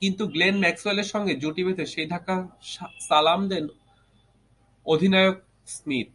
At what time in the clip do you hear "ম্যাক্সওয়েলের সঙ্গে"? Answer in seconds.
0.62-1.32